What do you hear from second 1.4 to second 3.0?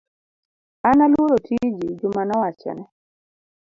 tiji, Juma nowachone.